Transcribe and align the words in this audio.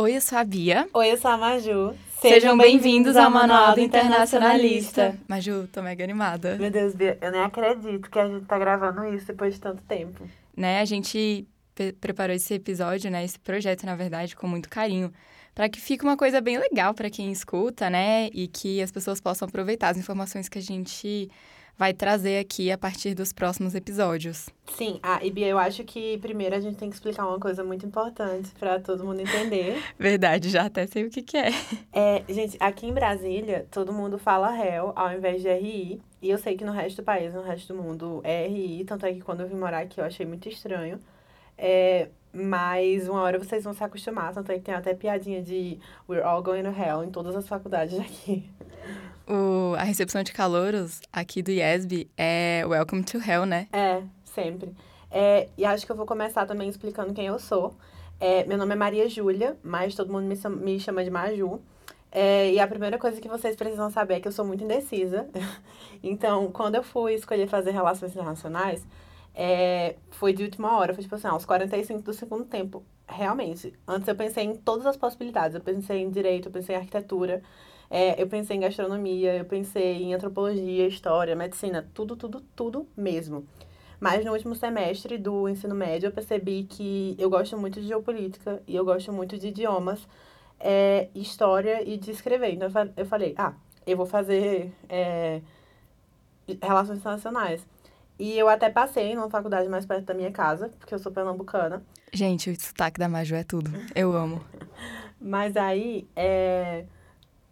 Oi, 0.00 0.16
eu 0.16 0.20
sou 0.22 0.38
a 0.38 0.44
Bia. 0.44 0.88
Oi, 0.94 1.12
eu 1.12 1.16
sou 1.18 1.30
a 1.30 1.36
Maju. 1.36 1.94
Sejam 2.22 2.56
bem-vindos 2.56 3.18
ao 3.18 3.30
Manual 3.30 3.74
do 3.74 3.80
Internacionalista. 3.80 5.14
Maju, 5.28 5.68
tô 5.70 5.82
mega 5.82 6.02
animada. 6.02 6.56
Meu 6.56 6.70
Deus, 6.70 6.94
Bia, 6.94 7.18
eu 7.20 7.30
nem 7.30 7.42
acredito 7.42 8.10
que 8.10 8.18
a 8.18 8.26
gente 8.26 8.46
tá 8.46 8.58
gravando 8.58 9.04
isso 9.14 9.26
depois 9.26 9.52
de 9.52 9.60
tanto 9.60 9.82
tempo. 9.82 10.26
Né, 10.56 10.80
a 10.80 10.86
gente 10.86 11.46
preparou 12.00 12.34
esse 12.34 12.54
episódio, 12.54 13.10
né, 13.10 13.22
esse 13.22 13.38
projeto, 13.38 13.84
na 13.84 13.94
verdade, 13.94 14.34
com 14.34 14.48
muito 14.48 14.70
carinho, 14.70 15.12
para 15.54 15.68
que 15.68 15.78
fique 15.78 16.02
uma 16.02 16.16
coisa 16.16 16.40
bem 16.40 16.56
legal 16.56 16.94
para 16.94 17.10
quem 17.10 17.30
escuta, 17.30 17.90
né, 17.90 18.30
e 18.32 18.48
que 18.48 18.80
as 18.80 18.90
pessoas 18.90 19.20
possam 19.20 19.46
aproveitar 19.46 19.90
as 19.90 19.98
informações 19.98 20.48
que 20.48 20.56
a 20.56 20.62
gente 20.62 21.30
vai 21.80 21.94
trazer 21.94 22.38
aqui 22.38 22.70
a 22.70 22.76
partir 22.76 23.14
dos 23.14 23.32
próximos 23.32 23.74
episódios. 23.74 24.50
Sim, 24.76 25.00
ah, 25.02 25.18
e 25.24 25.30
Bia, 25.30 25.46
eu 25.48 25.56
acho 25.56 25.82
que 25.82 26.18
primeiro 26.18 26.54
a 26.54 26.60
gente 26.60 26.76
tem 26.76 26.90
que 26.90 26.94
explicar 26.94 27.26
uma 27.26 27.40
coisa 27.40 27.64
muito 27.64 27.86
importante 27.86 28.50
para 28.60 28.78
todo 28.78 29.02
mundo 29.02 29.20
entender. 29.20 29.82
Verdade, 29.98 30.50
já 30.50 30.66
até 30.66 30.86
sei 30.86 31.06
o 31.06 31.10
que, 31.10 31.22
que 31.22 31.38
é. 31.38 31.48
É, 31.90 32.22
gente, 32.28 32.58
aqui 32.60 32.86
em 32.86 32.92
Brasília, 32.92 33.66
todo 33.70 33.94
mundo 33.94 34.18
fala 34.18 34.50
réu 34.50 34.92
ao 34.94 35.10
invés 35.10 35.40
de 35.40 35.50
RI. 35.50 36.02
E 36.20 36.28
eu 36.28 36.36
sei 36.36 36.54
que 36.54 36.66
no 36.66 36.72
resto 36.72 37.00
do 37.00 37.02
país, 37.02 37.32
no 37.32 37.40
resto 37.40 37.72
do 37.72 37.82
mundo, 37.82 38.20
é 38.24 38.46
RI. 38.46 38.84
Tanto 38.84 39.06
é 39.06 39.14
que 39.14 39.22
quando 39.22 39.40
eu 39.40 39.48
vim 39.48 39.56
morar 39.56 39.78
aqui, 39.78 40.02
eu 40.02 40.04
achei 40.04 40.26
muito 40.26 40.50
estranho. 40.50 41.00
É, 41.56 42.08
mas 42.30 43.08
uma 43.08 43.22
hora 43.22 43.38
vocês 43.38 43.64
vão 43.64 43.72
se 43.72 43.82
acostumar. 43.82 44.34
Tanto 44.34 44.52
é 44.52 44.56
que 44.56 44.64
tem 44.64 44.74
até 44.74 44.92
piadinha 44.92 45.42
de 45.42 45.78
We're 46.06 46.22
all 46.22 46.42
going 46.42 46.64
to 46.64 46.78
hell 46.78 47.02
em 47.02 47.10
todas 47.10 47.34
as 47.34 47.48
faculdades 47.48 47.98
aqui. 47.98 48.44
O, 49.30 49.76
a 49.76 49.84
recepção 49.84 50.24
de 50.24 50.32
calouros 50.32 51.00
aqui 51.12 51.40
do 51.40 51.52
IESB 51.52 52.10
é 52.18 52.64
Welcome 52.66 53.04
to 53.04 53.18
Hell, 53.18 53.46
né? 53.46 53.68
É, 53.72 54.02
sempre. 54.24 54.74
É, 55.08 55.48
e 55.56 55.64
acho 55.64 55.86
que 55.86 55.92
eu 55.92 55.94
vou 55.94 56.04
começar 56.04 56.44
também 56.46 56.68
explicando 56.68 57.14
quem 57.14 57.26
eu 57.26 57.38
sou. 57.38 57.76
É, 58.18 58.42
meu 58.44 58.58
nome 58.58 58.72
é 58.72 58.76
Maria 58.76 59.08
Júlia, 59.08 59.56
mas 59.62 59.94
todo 59.94 60.12
mundo 60.12 60.24
me, 60.24 60.36
me 60.56 60.80
chama 60.80 61.04
de 61.04 61.10
Maju. 61.10 61.60
É, 62.10 62.50
e 62.50 62.58
a 62.58 62.66
primeira 62.66 62.98
coisa 62.98 63.20
que 63.20 63.28
vocês 63.28 63.54
precisam 63.54 63.88
saber 63.88 64.14
é 64.14 64.20
que 64.20 64.26
eu 64.26 64.32
sou 64.32 64.44
muito 64.44 64.64
indecisa. 64.64 65.28
então, 66.02 66.50
quando 66.50 66.74
eu 66.74 66.82
fui 66.82 67.14
escolher 67.14 67.46
fazer 67.46 67.70
relações 67.70 68.10
internacionais, 68.10 68.84
é, 69.32 69.94
foi 70.10 70.32
de 70.32 70.42
última 70.42 70.76
hora, 70.76 70.92
foi 70.92 71.04
tipo 71.04 71.14
assim, 71.14 71.28
aos 71.28 71.44
45 71.44 72.02
do 72.02 72.12
segundo 72.12 72.44
tempo. 72.46 72.82
Realmente, 73.06 73.72
antes 73.86 74.08
eu 74.08 74.16
pensei 74.16 74.42
em 74.42 74.56
todas 74.56 74.86
as 74.86 74.96
possibilidades. 74.96 75.54
Eu 75.54 75.60
pensei 75.60 76.02
em 76.02 76.10
direito, 76.10 76.48
eu 76.48 76.52
pensei 76.52 76.74
em 76.74 76.78
arquitetura, 76.80 77.40
é, 77.90 78.22
eu 78.22 78.28
pensei 78.28 78.56
em 78.56 78.60
gastronomia, 78.60 79.36
eu 79.36 79.44
pensei 79.44 80.04
em 80.04 80.14
antropologia, 80.14 80.86
história, 80.86 81.34
medicina, 81.34 81.88
tudo, 81.92 82.14
tudo, 82.14 82.40
tudo 82.54 82.86
mesmo. 82.96 83.44
Mas 83.98 84.24
no 84.24 84.32
último 84.32 84.54
semestre 84.54 85.18
do 85.18 85.48
ensino 85.48 85.74
médio 85.74 86.06
eu 86.06 86.12
percebi 86.12 86.62
que 86.62 87.16
eu 87.18 87.28
gosto 87.28 87.58
muito 87.58 87.80
de 87.80 87.88
geopolítica 87.88 88.62
e 88.66 88.76
eu 88.76 88.84
gosto 88.84 89.12
muito 89.12 89.36
de 89.36 89.48
idiomas, 89.48 90.06
é, 90.60 91.08
história 91.16 91.82
e 91.82 91.96
de 91.96 92.12
escrever. 92.12 92.54
Então 92.54 92.70
eu 92.96 93.04
falei, 93.04 93.34
ah, 93.36 93.54
eu 93.84 93.96
vou 93.96 94.06
fazer 94.06 94.72
é, 94.88 95.42
relações 96.62 97.00
internacionais. 97.00 97.66
E 98.20 98.38
eu 98.38 98.48
até 98.48 98.70
passei 98.70 99.14
numa 99.16 99.28
faculdade 99.28 99.68
mais 99.68 99.84
perto 99.84 100.04
da 100.04 100.14
minha 100.14 100.30
casa, 100.30 100.70
porque 100.78 100.94
eu 100.94 100.98
sou 100.98 101.10
pernambucana. 101.10 101.82
Gente, 102.12 102.50
o 102.50 102.60
sotaque 102.60 103.00
da 103.00 103.08
Maju 103.08 103.34
é 103.34 103.42
tudo. 103.42 103.70
Eu 103.94 104.12
amo. 104.12 104.44
Mas 105.20 105.56
aí, 105.56 106.06
é 106.14 106.84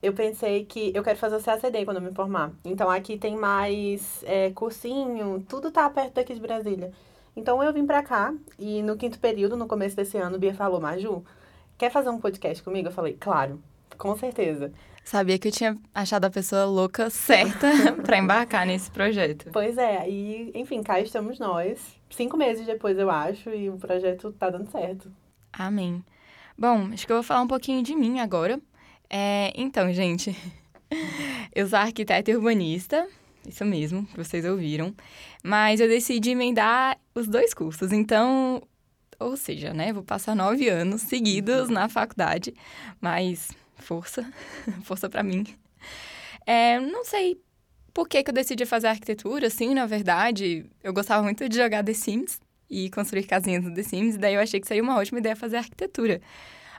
eu 0.03 0.13
pensei 0.13 0.65
que 0.65 0.93
eu 0.95 1.03
quero 1.03 1.19
fazer 1.19 1.37
o 1.37 1.43
CACD 1.43 1.85
quando 1.85 1.99
eu 1.99 2.03
me 2.03 2.13
formar. 2.13 2.53
Então 2.65 2.89
aqui 2.89 3.19
tem 3.19 3.37
mais 3.37 4.23
é, 4.25 4.51
cursinho, 4.51 5.45
tudo 5.49 5.71
tá 5.71 5.89
perto 5.91 6.15
daqui 6.15 6.35
de 6.35 6.41
Brasília. 6.41 6.93
Então 7.37 7.63
eu 7.63 7.73
vim 7.73 7.87
pra 7.87 8.03
cá 8.03 8.35
e 8.59 8.83
no 8.83 8.97
quinto 8.97 9.19
período, 9.19 9.57
no 9.57 9.67
começo 9.67 9.97
desse 9.97 10.17
ano, 10.17 10.39
Bia 10.39 10.55
falou, 10.55 10.81
Maju, 10.81 11.25
quer 11.77 11.91
fazer 11.91 12.11
um 12.11 12.21
podcast 12.21 12.63
comigo? 12.63 12.89
Eu 12.89 12.93
falei, 12.93 13.17
claro, 13.19 13.61
com 13.97 14.17
certeza. 14.17 14.73
Sabia 15.05 15.39
que 15.39 15.49
eu 15.49 15.53
tinha 15.53 15.77
achado 15.95 16.27
a 16.27 16.31
pessoa 16.31 16.65
louca 16.67 17.09
certa 17.09 17.67
para 18.05 18.19
embarcar 18.19 18.67
nesse 18.67 18.91
projeto. 18.91 19.51
Pois 19.53 19.79
é, 19.79 20.09
e 20.09 20.51
enfim, 20.55 20.83
cá 20.83 21.01
estamos 21.01 21.39
nós. 21.39 21.97
Cinco 22.11 22.37
meses 22.37 22.67
depois, 22.67 22.99
eu 22.99 23.11
acho, 23.11 23.51
e 23.51 23.71
o 23.71 23.78
projeto 23.78 24.33
tá 24.33 24.51
dando 24.51 24.71
certo. 24.71 25.11
Amém. 25.53 26.05
Bom, 26.59 26.91
acho 26.93 27.06
que 27.06 27.12
eu 27.12 27.17
vou 27.17 27.22
falar 27.22 27.43
um 27.43 27.49
pouquinho 27.49 27.83
de 27.83 27.95
mim 27.95 28.21
agora. 28.21 28.61
É, 29.11 29.53
então, 29.55 29.93
gente, 29.93 30.37
eu 31.55 31.67
sou 31.67 31.79
arquiteta 31.79 32.31
e 32.31 32.37
urbanista, 32.37 33.09
isso 33.47 33.65
mesmo, 33.65 34.05
que 34.07 34.17
vocês 34.17 34.45
ouviram, 34.45 34.95
mas 35.43 35.81
eu 35.81 35.89
decidi 35.89 36.31
emendar 36.31 36.99
os 37.15 37.27
dois 37.27 37.55
cursos, 37.55 37.93
então, 37.93 38.63
ou 39.19 39.37
seja, 39.37 39.73
né, 39.73 39.93
vou 39.93 40.03
passar 40.03 40.35
nove 40.35 40.69
anos 40.69 41.03
seguidos 41.03 41.71
na 41.71 41.89
faculdade, 41.89 42.55
mas 43.01 43.51
força, 43.77 44.31
força 44.85 45.09
para 45.09 45.23
mim. 45.23 45.47
É, 46.47 46.79
não 46.79 47.05
sei 47.05 47.41
por 47.95 48.09
que, 48.09 48.23
que 48.23 48.31
eu 48.31 48.35
decidi 48.35 48.67
fazer 48.67 48.89
arquitetura, 48.89 49.47
assim, 49.47 49.75
na 49.75 49.87
verdade, 49.87 50.67
eu 50.83 50.93
gostava 50.93 51.23
muito 51.23 51.49
de 51.49 51.57
jogar 51.57 51.83
The 51.83 51.95
Sims 51.95 52.41
e 52.71 52.91
construir 52.91 53.25
casinhas 53.25 53.65
no 53.65 53.73
The 53.73 53.83
Sims, 53.83 54.15
e 54.17 54.19
daí 54.19 54.35
eu 54.35 54.41
achei 54.41 54.61
que 54.61 54.69
seria 54.69 54.83
uma 54.83 54.97
ótima 54.97 55.19
ideia 55.19 55.35
fazer 55.35 55.57
arquitetura. 55.57 56.21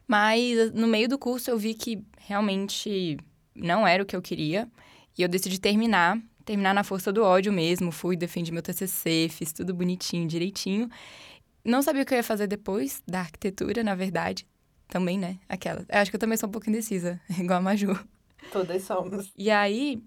Mas 0.09 0.73
no 0.73 0.87
meio 0.87 1.07
do 1.07 1.19
curso 1.19 1.51
eu 1.51 1.57
vi 1.59 1.75
que 1.75 2.03
realmente 2.17 3.15
não 3.53 3.87
era 3.87 4.01
o 4.01 4.05
que 4.07 4.15
eu 4.15 4.21
queria. 4.23 4.67
E 5.15 5.21
eu 5.21 5.29
decidi 5.29 5.61
terminar, 5.61 6.19
terminar 6.43 6.73
na 6.73 6.83
força 6.83 7.13
do 7.13 7.23
ódio 7.23 7.53
mesmo. 7.53 7.91
Fui, 7.91 8.17
defendi 8.17 8.51
meu 8.51 8.63
TCC, 8.63 9.27
fiz 9.29 9.53
tudo 9.53 9.71
bonitinho, 9.71 10.27
direitinho. 10.27 10.89
Não 11.63 11.83
sabia 11.83 12.01
o 12.01 12.05
que 12.07 12.15
eu 12.15 12.17
ia 12.17 12.23
fazer 12.23 12.47
depois 12.47 13.03
da 13.07 13.19
arquitetura, 13.19 13.83
na 13.83 13.93
verdade. 13.93 14.47
Também, 14.87 15.19
né? 15.19 15.37
Aquela. 15.47 15.85
Eu 15.87 15.99
acho 15.99 16.09
que 16.09 16.15
eu 16.15 16.19
também 16.19 16.37
sou 16.37 16.49
um 16.49 16.51
pouco 16.51 16.67
indecisa, 16.67 17.21
igual 17.37 17.59
a 17.59 17.61
Maju. 17.61 17.99
Todas 18.51 18.81
somos. 18.81 19.31
E 19.37 19.51
aí, 19.51 20.01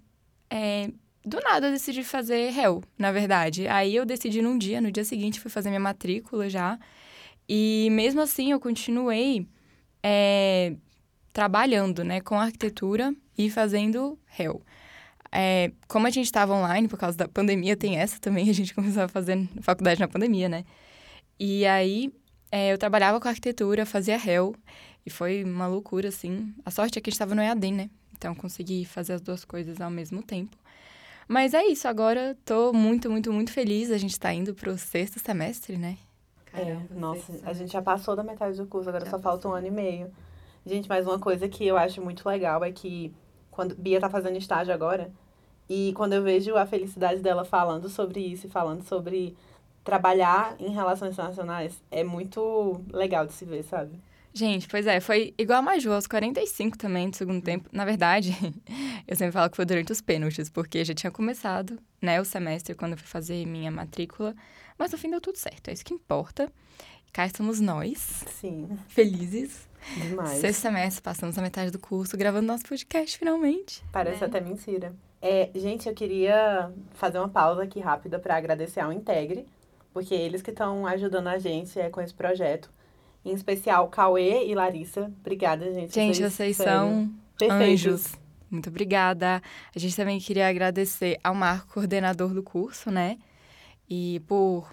é, 0.50 0.90
do 1.24 1.38
nada 1.44 1.68
eu 1.68 1.72
decidi 1.72 2.02
fazer 2.02 2.50
réu, 2.50 2.82
na 2.98 3.12
verdade. 3.12 3.68
Aí 3.68 3.94
eu 3.94 4.04
decidi 4.04 4.42
num 4.42 4.58
dia, 4.58 4.80
no 4.80 4.90
dia 4.90 5.04
seguinte 5.04 5.38
fui 5.38 5.48
fazer 5.48 5.68
minha 5.68 5.78
matrícula 5.78 6.48
já. 6.48 6.76
E 7.48 7.88
mesmo 7.92 8.20
assim 8.20 8.50
eu 8.50 8.58
continuei 8.58 9.46
é, 10.02 10.74
trabalhando 11.32 12.04
né, 12.04 12.20
com 12.20 12.38
arquitetura 12.38 13.14
e 13.36 13.50
fazendo 13.50 14.18
réu. 14.26 14.62
É, 15.30 15.72
como 15.88 16.06
a 16.06 16.10
gente 16.10 16.26
estava 16.26 16.54
online 16.54 16.88
por 16.88 16.98
causa 16.98 17.16
da 17.16 17.26
pandemia, 17.26 17.76
tem 17.76 17.96
essa 17.96 18.18
também, 18.20 18.48
a 18.50 18.54
gente 18.54 18.74
começou 18.74 19.02
a 19.02 19.08
fazer 19.08 19.48
faculdade 19.62 20.00
na 20.00 20.08
pandemia, 20.08 20.48
né? 20.48 20.64
E 21.38 21.64
aí 21.66 22.12
é, 22.50 22.72
eu 22.72 22.78
trabalhava 22.78 23.18
com 23.18 23.28
arquitetura, 23.28 23.86
fazia 23.86 24.18
réu, 24.18 24.54
e 25.04 25.10
foi 25.10 25.42
uma 25.42 25.66
loucura, 25.66 26.08
assim. 26.08 26.54
A 26.64 26.70
sorte 26.70 26.98
é 26.98 27.00
que 27.00 27.08
a 27.08 27.10
gente 27.10 27.16
estava 27.16 27.34
no 27.34 27.42
EAD, 27.42 27.72
né? 27.72 27.90
Então 28.16 28.34
consegui 28.34 28.84
fazer 28.84 29.14
as 29.14 29.20
duas 29.20 29.44
coisas 29.44 29.80
ao 29.80 29.90
mesmo 29.90 30.22
tempo. 30.22 30.56
Mas 31.26 31.54
é 31.54 31.64
isso, 31.64 31.88
agora 31.88 32.36
tô 32.44 32.72
muito, 32.72 33.10
muito, 33.10 33.32
muito 33.32 33.52
feliz. 33.52 33.90
A 33.90 33.98
gente 33.98 34.12
está 34.12 34.32
indo 34.32 34.54
pro 34.54 34.76
sexto 34.76 35.18
semestre, 35.18 35.76
né? 35.76 35.96
Caramba, 36.52 36.86
é, 36.90 36.94
nossa, 36.94 37.40
a 37.44 37.52
gente 37.52 37.72
já 37.72 37.82
passou 37.82 38.14
da 38.14 38.22
metade 38.22 38.56
do 38.56 38.66
curso, 38.66 38.88
agora 38.88 39.04
já 39.04 39.10
só 39.10 39.18
falta 39.18 39.48
um 39.48 39.52
ano 39.52 39.66
e 39.66 39.70
meio. 39.70 40.12
Gente, 40.64 40.88
mas 40.88 41.06
uma 41.06 41.18
coisa 41.18 41.48
que 41.48 41.66
eu 41.66 41.76
acho 41.76 42.00
muito 42.02 42.28
legal 42.28 42.62
é 42.62 42.70
que 42.70 43.12
quando 43.50 43.74
Bia 43.74 44.00
tá 44.00 44.08
fazendo 44.08 44.36
estágio 44.36 44.72
agora, 44.72 45.10
e 45.68 45.92
quando 45.96 46.12
eu 46.12 46.22
vejo 46.22 46.56
a 46.56 46.66
felicidade 46.66 47.20
dela 47.20 47.44
falando 47.44 47.88
sobre 47.88 48.20
isso 48.20 48.46
e 48.46 48.50
falando 48.50 48.82
sobre 48.84 49.36
trabalhar 49.82 50.54
em 50.60 50.70
relações 50.70 51.14
internacionais, 51.14 51.82
é 51.90 52.04
muito 52.04 52.80
legal 52.92 53.26
de 53.26 53.32
se 53.32 53.44
ver, 53.44 53.62
sabe? 53.64 53.98
Gente, 54.34 54.66
pois 54.66 54.86
é, 54.86 54.98
foi 54.98 55.34
igual 55.36 55.58
a 55.58 55.62
Maju, 55.62 55.92
aos 55.92 56.06
45 56.06 56.78
também 56.78 57.10
do 57.10 57.16
segundo 57.16 57.42
tempo. 57.42 57.68
Na 57.70 57.84
verdade, 57.84 58.34
eu 59.06 59.14
sempre 59.14 59.32
falo 59.32 59.50
que 59.50 59.56
foi 59.56 59.66
durante 59.66 59.92
os 59.92 60.00
pênaltis, 60.00 60.48
porque 60.48 60.84
já 60.84 60.94
tinha 60.94 61.10
começado, 61.10 61.78
né, 62.00 62.20
o 62.20 62.24
semestre 62.24 62.74
quando 62.74 62.92
eu 62.92 62.98
fui 62.98 63.06
fazer 63.06 63.44
minha 63.46 63.70
matrícula. 63.70 64.34
Mas 64.78 64.90
no 64.90 64.98
fim 64.98 65.10
deu 65.10 65.20
tudo 65.20 65.36
certo, 65.36 65.68
é 65.68 65.72
isso 65.72 65.84
que 65.84 65.92
importa. 65.92 66.50
Cá 67.12 67.26
estamos 67.26 67.60
nós. 67.60 68.24
Sim. 68.40 68.70
Felizes. 68.88 69.68
Demais. 69.96 70.38
Sexto 70.38 70.62
semestre, 70.62 71.02
passamos 71.02 71.36
a 71.36 71.42
metade 71.42 71.70
do 71.70 71.78
curso, 71.78 72.16
gravando 72.16 72.46
nosso 72.46 72.64
podcast 72.64 73.18
finalmente. 73.18 73.84
Parece 73.92 74.22
né? 74.22 74.26
até 74.28 74.40
mentira. 74.40 74.94
É, 75.20 75.50
gente, 75.54 75.88
eu 75.88 75.94
queria 75.94 76.72
fazer 76.94 77.18
uma 77.18 77.28
pausa 77.28 77.64
aqui 77.64 77.80
rápida 77.80 78.18
para 78.18 78.36
agradecer 78.36 78.80
ao 78.80 78.92
Integre, 78.92 79.46
porque 79.92 80.14
eles 80.14 80.40
que 80.40 80.50
estão 80.50 80.86
ajudando 80.86 81.28
a 81.28 81.38
gente 81.38 81.78
é, 81.78 81.90
com 81.90 82.00
esse 82.00 82.14
projeto. 82.14 82.70
Em 83.24 83.32
especial, 83.32 83.88
Cauê 83.88 84.46
e 84.46 84.54
Larissa. 84.54 85.12
Obrigada, 85.20 85.72
gente. 85.72 85.94
Gente, 85.94 86.18
vocês, 86.18 86.32
vocês 86.32 86.56
são 86.56 87.10
perfeitos. 87.38 87.86
anjos. 87.86 88.12
Muito 88.50 88.68
obrigada. 88.68 89.40
A 89.74 89.78
gente 89.78 89.96
também 89.96 90.18
queria 90.18 90.48
agradecer 90.48 91.18
ao 91.22 91.34
Marco, 91.34 91.72
coordenador 91.72 92.34
do 92.34 92.42
curso, 92.42 92.90
né? 92.90 93.18
E 93.88 94.20
por 94.26 94.70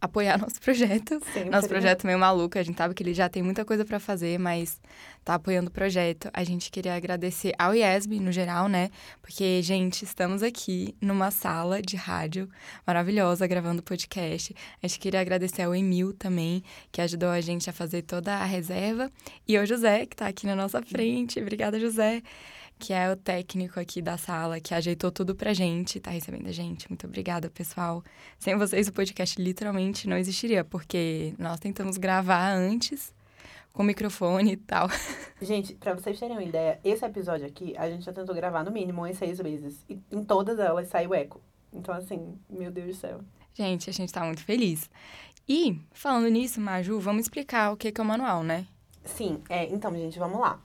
apoiar 0.00 0.38
nosso 0.40 0.60
projeto. 0.60 1.20
Sempre. 1.32 1.50
Nosso 1.50 1.68
projeto 1.68 2.06
meio 2.06 2.18
maluco, 2.18 2.58
a 2.58 2.62
gente 2.62 2.76
sabe 2.76 2.94
que 2.94 3.02
ele 3.02 3.14
já 3.14 3.28
tem 3.28 3.42
muita 3.42 3.64
coisa 3.64 3.84
para 3.84 4.00
fazer, 4.00 4.38
mas 4.38 4.80
tá 5.24 5.34
apoiando 5.34 5.68
o 5.68 5.72
projeto. 5.72 6.30
A 6.32 6.42
gente 6.42 6.70
queria 6.70 6.94
agradecer 6.94 7.52
ao 7.58 7.74
IESB 7.74 8.20
no 8.20 8.32
geral, 8.32 8.68
né? 8.68 8.90
Porque, 9.20 9.60
gente, 9.62 10.04
estamos 10.04 10.42
aqui 10.42 10.94
numa 11.00 11.30
sala 11.30 11.82
de 11.82 11.96
rádio 11.96 12.48
maravilhosa 12.86 13.46
gravando 13.46 13.82
podcast. 13.82 14.54
A 14.82 14.86
gente 14.86 14.98
queria 14.98 15.20
agradecer 15.20 15.62
ao 15.62 15.74
Emil 15.74 16.12
também, 16.12 16.62
que 16.90 17.00
ajudou 17.00 17.28
a 17.28 17.40
gente 17.40 17.68
a 17.68 17.72
fazer 17.72 18.02
toda 18.02 18.34
a 18.36 18.44
reserva, 18.44 19.10
e 19.46 19.56
ao 19.56 19.66
José, 19.66 20.06
que 20.06 20.16
tá 20.16 20.26
aqui 20.26 20.46
na 20.46 20.56
nossa 20.56 20.80
frente. 20.82 21.40
Obrigada, 21.40 21.78
José 21.78 22.22
que 22.80 22.94
é 22.94 23.12
o 23.12 23.16
técnico 23.16 23.78
aqui 23.78 24.00
da 24.00 24.16
sala, 24.16 24.58
que 24.58 24.74
ajeitou 24.74 25.12
tudo 25.12 25.34
pra 25.34 25.52
gente, 25.52 26.00
tá 26.00 26.10
recebendo 26.10 26.48
a 26.48 26.52
gente. 26.52 26.88
Muito 26.88 27.06
obrigada, 27.06 27.50
pessoal. 27.50 28.02
Sem 28.38 28.56
vocês, 28.56 28.88
o 28.88 28.92
podcast 28.92 29.40
literalmente 29.40 30.08
não 30.08 30.16
existiria, 30.16 30.64
porque 30.64 31.34
nós 31.38 31.60
tentamos 31.60 31.98
gravar 31.98 32.50
antes, 32.52 33.14
com 33.70 33.82
microfone 33.82 34.52
e 34.52 34.56
tal. 34.56 34.88
Gente, 35.40 35.74
pra 35.74 35.94
vocês 35.94 36.18
terem 36.18 36.36
uma 36.36 36.42
ideia, 36.42 36.80
esse 36.82 37.04
episódio 37.04 37.46
aqui, 37.46 37.76
a 37.76 37.88
gente 37.88 38.04
já 38.04 38.12
tentou 38.12 38.34
gravar 38.34 38.64
no 38.64 38.70
mínimo 38.72 39.06
em 39.06 39.14
seis 39.14 39.38
vezes. 39.38 39.84
E 39.88 39.98
em 40.10 40.24
todas 40.24 40.58
elas 40.58 40.88
saiu 40.88 41.14
eco. 41.14 41.40
Então, 41.72 41.94
assim, 41.94 42.36
meu 42.48 42.70
Deus 42.70 42.88
do 42.88 42.94
céu. 42.94 43.20
Gente, 43.54 43.88
a 43.88 43.92
gente 43.92 44.12
tá 44.12 44.24
muito 44.24 44.42
feliz. 44.42 44.90
E, 45.48 45.78
falando 45.92 46.28
nisso, 46.28 46.60
Maju, 46.60 46.98
vamos 46.98 47.22
explicar 47.22 47.72
o 47.72 47.76
que 47.76 47.92
é 47.94 48.02
o 48.02 48.04
manual, 48.04 48.42
né? 48.42 48.66
Sim, 49.04 49.40
é, 49.48 49.66
então, 49.66 49.94
gente, 49.94 50.18
vamos 50.18 50.40
lá. 50.40 50.60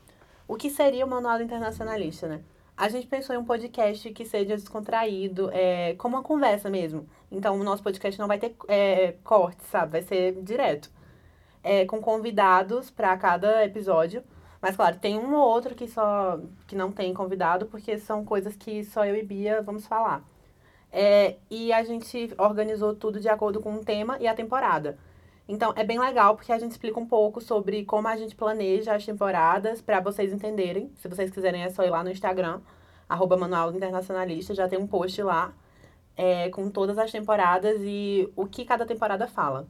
O 0.47 0.55
que 0.55 0.69
seria 0.69 1.05
o 1.05 1.09
Manual 1.09 1.41
Internacionalista, 1.41 2.27
né? 2.27 2.41
A 2.77 2.89
gente 2.89 3.07
pensou 3.07 3.33
em 3.35 3.39
um 3.39 3.45
podcast 3.45 4.11
que 4.11 4.25
seja 4.25 4.55
descontraído, 4.55 5.49
é, 5.53 5.95
como 5.95 6.17
uma 6.17 6.23
conversa 6.23 6.69
mesmo. 6.69 7.07
Então, 7.31 7.59
o 7.59 7.63
nosso 7.63 7.81
podcast 7.81 8.19
não 8.19 8.27
vai 8.27 8.37
ter 8.37 8.55
é, 8.67 9.15
cortes, 9.23 9.65
sabe? 9.67 9.93
Vai 9.93 10.01
ser 10.01 10.33
direto. 10.41 10.91
É, 11.63 11.85
com 11.85 12.01
convidados 12.01 12.91
para 12.91 13.15
cada 13.17 13.63
episódio. 13.65 14.23
Mas, 14.61 14.75
claro, 14.75 14.97
tem 14.99 15.17
um 15.17 15.33
ou 15.35 15.47
outro 15.47 15.73
que 15.73 15.87
só 15.87 16.39
que 16.67 16.75
não 16.75 16.91
tem 16.91 17.13
convidado, 17.13 17.65
porque 17.67 17.97
são 17.97 18.25
coisas 18.25 18.55
que 18.55 18.83
só 18.83 19.05
eu 19.05 19.15
e 19.15 19.23
Bia 19.23 19.61
vamos 19.61 19.87
falar. 19.87 20.23
É, 20.91 21.37
e 21.49 21.73
a 21.73 21.83
gente 21.83 22.33
organizou 22.37 22.95
tudo 22.95 23.19
de 23.19 23.29
acordo 23.29 23.59
com 23.61 23.75
o 23.75 23.85
tema 23.85 24.17
e 24.19 24.27
a 24.27 24.33
temporada. 24.33 24.97
Então, 25.47 25.73
é 25.75 25.83
bem 25.83 25.99
legal 25.99 26.35
porque 26.35 26.51
a 26.51 26.57
gente 26.57 26.71
explica 26.71 26.99
um 26.99 27.05
pouco 27.05 27.39
sobre 27.39 27.85
como 27.85 28.07
a 28.07 28.17
gente 28.17 28.35
planeja 28.35 28.95
as 28.95 29.05
temporadas 29.05 29.81
para 29.81 29.99
vocês 29.99 30.33
entenderem. 30.33 30.91
Se 30.95 31.07
vocês 31.07 31.29
quiserem, 31.29 31.63
é 31.63 31.69
só 31.69 31.83
ir 31.83 31.91
lá 31.91 32.03
no 32.03 32.09
Instagram, 32.09 32.61
arroba 33.07 33.37
Manual 33.37 33.73
Internacionalista, 33.73 34.55
já 34.55 34.67
tem 34.67 34.79
um 34.79 34.87
post 34.87 35.21
lá 35.21 35.53
é, 36.17 36.49
com 36.49 36.69
todas 36.69 36.97
as 36.97 37.11
temporadas 37.11 37.79
e 37.81 38.27
o 38.35 38.47
que 38.47 38.65
cada 38.65 38.85
temporada 38.85 39.27
fala. 39.27 39.67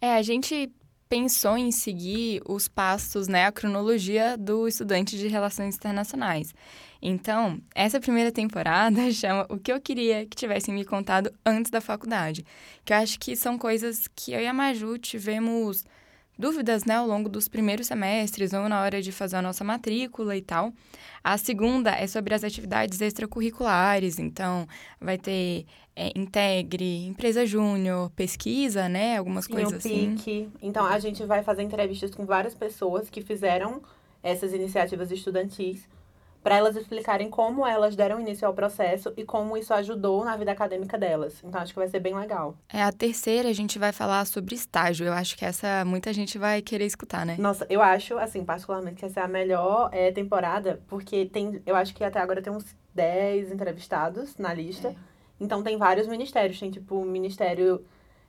É, 0.00 0.14
a 0.14 0.22
gente 0.22 0.72
pensou 1.12 1.58
em 1.58 1.70
seguir 1.70 2.40
os 2.48 2.68
passos, 2.68 3.28
né, 3.28 3.44
a 3.44 3.52
cronologia 3.52 4.34
do 4.34 4.66
estudante 4.66 5.18
de 5.18 5.28
relações 5.28 5.76
internacionais. 5.76 6.54
Então, 7.02 7.60
essa 7.74 8.00
primeira 8.00 8.32
temporada 8.32 8.98
chama 9.12 9.46
O 9.50 9.58
que 9.58 9.70
eu 9.70 9.78
queria 9.78 10.24
que 10.24 10.34
tivessem 10.34 10.72
me 10.72 10.86
contado 10.86 11.30
antes 11.44 11.70
da 11.70 11.82
faculdade, 11.82 12.46
que 12.82 12.94
eu 12.94 12.96
acho 12.96 13.20
que 13.20 13.36
são 13.36 13.58
coisas 13.58 14.08
que 14.16 14.32
eu 14.32 14.40
e 14.40 14.46
a 14.46 14.54
Maju 14.54 14.96
tivemos 14.96 15.84
dúvidas, 16.38 16.84
né, 16.84 16.96
ao 16.96 17.06
longo 17.06 17.28
dos 17.28 17.48
primeiros 17.48 17.86
semestres 17.86 18.52
ou 18.52 18.68
na 18.68 18.80
hora 18.80 19.00
de 19.00 19.12
fazer 19.12 19.36
a 19.36 19.42
nossa 19.42 19.62
matrícula 19.62 20.36
e 20.36 20.42
tal. 20.42 20.72
A 21.22 21.38
segunda 21.38 21.90
é 21.90 22.06
sobre 22.06 22.34
as 22.34 22.42
atividades 22.42 23.00
extracurriculares, 23.00 24.18
então 24.18 24.66
vai 25.00 25.18
ter 25.18 25.66
é, 25.94 26.10
Integre, 26.16 27.06
Empresa 27.06 27.44
Júnior, 27.46 28.10
pesquisa, 28.10 28.88
né? 28.88 29.18
Algumas 29.18 29.44
Sim, 29.44 29.52
coisas 29.52 29.72
o 29.72 29.76
assim. 29.76 30.16
PIC. 30.16 30.48
Então, 30.62 30.86
a 30.86 30.98
gente 30.98 31.24
vai 31.24 31.42
fazer 31.42 31.62
entrevistas 31.62 32.14
com 32.14 32.24
várias 32.24 32.54
pessoas 32.54 33.10
que 33.10 33.20
fizeram 33.20 33.82
essas 34.22 34.52
iniciativas 34.52 35.10
estudantis 35.10 35.86
para 36.42 36.56
elas 36.56 36.74
explicarem 36.74 37.30
como 37.30 37.66
elas 37.66 37.94
deram 37.94 38.20
início 38.20 38.46
ao 38.46 38.52
processo 38.52 39.12
e 39.16 39.24
como 39.24 39.56
isso 39.56 39.72
ajudou 39.72 40.24
na 40.24 40.36
vida 40.36 40.50
acadêmica 40.50 40.98
delas. 40.98 41.42
Então, 41.44 41.60
acho 41.60 41.72
que 41.72 41.78
vai 41.78 41.88
ser 41.88 42.00
bem 42.00 42.14
legal. 42.14 42.56
É 42.68 42.82
a 42.82 42.90
terceira, 42.90 43.48
a 43.48 43.52
gente 43.52 43.78
vai 43.78 43.92
falar 43.92 44.26
sobre 44.26 44.54
estágio. 44.54 45.06
Eu 45.06 45.12
acho 45.12 45.36
que 45.36 45.44
essa 45.44 45.84
muita 45.84 46.12
gente 46.12 46.38
vai 46.38 46.60
querer 46.60 46.86
escutar, 46.86 47.24
né? 47.24 47.36
Nossa, 47.38 47.64
eu 47.70 47.80
acho, 47.80 48.18
assim, 48.18 48.44
particularmente, 48.44 48.96
que 48.96 49.04
essa 49.04 49.20
é 49.20 49.22
a 49.22 49.28
melhor 49.28 49.88
é, 49.92 50.10
temporada, 50.10 50.80
porque 50.88 51.26
tem, 51.26 51.62
eu 51.64 51.76
acho 51.76 51.94
que 51.94 52.02
até 52.02 52.18
agora 52.18 52.42
tem 52.42 52.52
uns 52.52 52.74
10 52.92 53.52
entrevistados 53.52 54.36
na 54.36 54.52
lista. 54.52 54.88
É. 54.88 54.94
Então, 55.40 55.62
tem 55.62 55.76
vários 55.76 56.08
ministérios. 56.08 56.58
Tem, 56.58 56.70
tipo, 56.72 56.96
o 56.96 57.04
Ministério 57.04 57.84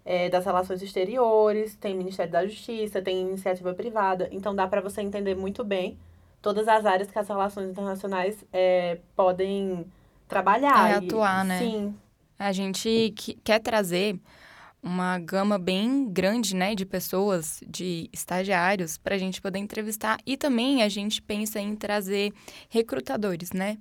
é, 0.05 0.29
das 0.29 0.45
Relações 0.45 0.83
Exteriores, 0.83 1.75
tem 1.75 1.95
Ministério 1.95 2.31
da 2.31 2.45
Justiça, 2.45 3.01
tem 3.01 3.21
iniciativa 3.21 3.73
privada. 3.73 4.29
Então, 4.31 4.53
dá 4.53 4.67
para 4.67 4.81
você 4.81 5.01
entender 5.01 5.35
muito 5.35 5.63
bem 5.63 5.97
todas 6.43 6.67
as 6.67 6.85
áreas 6.85 7.09
que 7.09 7.17
as 7.17 7.27
relações 7.27 7.69
internacionais 7.71 8.43
é, 8.53 8.99
podem 9.15 9.85
trabalhar. 10.27 10.89
É, 10.91 10.93
e- 10.93 10.97
atuar, 10.97 11.43
né? 11.45 11.57
Sim, 11.59 11.95
A 12.37 12.51
gente 12.51 13.13
que- 13.15 13.35
quer 13.43 13.59
trazer 13.59 14.19
uma 14.81 15.17
gama 15.17 15.57
bem 15.57 16.09
grande, 16.11 16.53
né, 16.55 16.75
de 16.75 16.85
pessoas, 16.85 17.61
de 17.65 18.09
estagiários, 18.11 18.97
para 18.97 19.15
a 19.15 19.17
gente 19.17 19.41
poder 19.41 19.59
entrevistar. 19.59 20.17
E 20.25 20.35
também 20.35 20.83
a 20.83 20.89
gente 20.89 21.21
pensa 21.21 21.59
em 21.61 21.73
trazer 21.75 22.33
recrutadores, 22.69 23.51
né? 23.53 23.77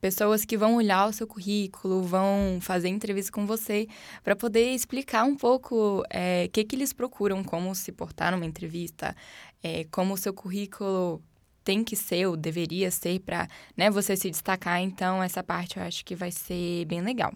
Pessoas 0.00 0.44
que 0.44 0.56
vão 0.56 0.76
olhar 0.76 1.08
o 1.08 1.12
seu 1.12 1.26
currículo, 1.26 2.02
vão 2.02 2.58
fazer 2.60 2.88
entrevista 2.88 3.32
com 3.32 3.46
você, 3.46 3.88
para 4.22 4.36
poder 4.36 4.72
explicar 4.74 5.24
um 5.24 5.34
pouco 5.34 6.02
o 6.02 6.04
que, 6.52 6.62
que 6.62 6.76
eles 6.76 6.92
procuram, 6.92 7.42
como 7.42 7.74
se 7.74 7.90
portar 7.90 8.30
numa 8.30 8.44
entrevista, 8.46 9.16
é, 9.62 9.84
como 9.90 10.14
o 10.14 10.18
seu 10.18 10.32
currículo 10.32 11.20
tem 11.64 11.82
que 11.82 11.96
ser 11.96 12.26
ou 12.26 12.36
deveria 12.36 12.90
ser 12.90 13.18
para 13.20 13.48
né, 13.76 13.90
você 13.90 14.16
se 14.16 14.30
destacar. 14.30 14.80
Então, 14.80 15.22
essa 15.22 15.42
parte 15.42 15.78
eu 15.78 15.82
acho 15.82 16.04
que 16.04 16.14
vai 16.14 16.30
ser 16.30 16.84
bem 16.84 17.00
legal. 17.00 17.32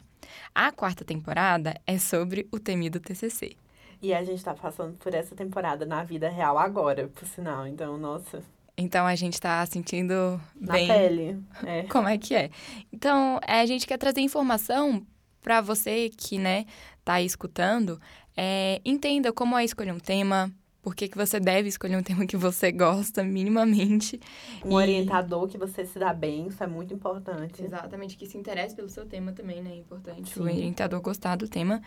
A 0.54 0.70
quarta 0.70 1.04
temporada 1.04 1.74
é 1.86 1.98
sobre 1.98 2.46
o 2.52 2.58
temido 2.60 3.00
TCC. 3.00 3.56
e 4.02 4.12
a 4.14 4.22
gente 4.22 4.44
tá 4.44 4.54
passando 4.54 4.96
por 4.98 5.12
essa 5.14 5.34
temporada 5.34 5.84
na 5.86 6.04
vida 6.04 6.28
real 6.28 6.56
agora, 6.58 7.08
por 7.08 7.26
sinal. 7.26 7.66
Então, 7.66 7.96
nossa, 7.98 8.42
Então, 8.76 9.04
a 9.06 9.16
gente 9.16 9.40
tá 9.40 9.64
sentindo 9.66 10.40
na 10.60 10.74
bem 10.74 10.86
pele. 10.86 11.42
É. 11.66 11.82
como 11.90 12.08
é 12.08 12.16
que 12.16 12.34
é. 12.34 12.50
Então, 12.92 13.40
é, 13.46 13.60
a 13.60 13.66
gente 13.66 13.86
quer 13.86 13.98
trazer 13.98 14.20
informação 14.20 15.04
para 15.42 15.60
você 15.60 16.10
que, 16.16 16.38
né, 16.38 16.64
tá 17.04 17.14
aí 17.14 17.26
escutando, 17.26 18.00
é, 18.36 18.80
entenda 18.84 19.32
como 19.32 19.56
é 19.58 19.64
escolher 19.64 19.92
um 19.92 19.98
tema, 19.98 20.52
por 20.88 20.94
que, 20.94 21.06
que 21.06 21.18
você 21.18 21.38
deve 21.38 21.68
escolher 21.68 21.98
um 21.98 22.02
tema 22.02 22.24
que 22.26 22.34
você 22.34 22.72
gosta 22.72 23.22
minimamente. 23.22 24.18
Um 24.64 24.70
E- 24.70 24.74
orientador 24.74 25.46
que 25.46 25.58
você 25.58 25.84
se 25.84 25.98
dá 25.98 26.14
bem, 26.14 26.46
isso 26.46 26.64
é 26.64 26.66
muito 26.66 26.94
importante. 26.94 27.62
Exatamente, 27.62 28.16
que 28.16 28.24
se 28.24 28.38
interesse 28.38 28.74
pelo 28.74 28.88
seu 28.88 29.04
tema 29.04 29.30
também, 29.32 29.62
né? 29.62 29.72
É 29.72 29.76
importante 29.76 30.30
o 30.32 30.44
Sim. 30.44 30.48
orientador 30.48 30.98
gostar 31.02 31.36
do 31.36 31.46
tema. 31.46 31.82